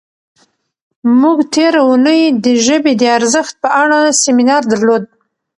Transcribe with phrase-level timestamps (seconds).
[1.21, 5.03] موږ تېره اونۍ د ژبې د ارزښت په اړه سیمینار درلود.